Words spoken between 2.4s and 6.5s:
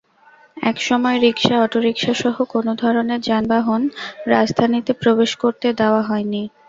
কোনো ধরনের যানবাহন রাজধানীতে প্রবেশ করতে দেওয়া হয়নি।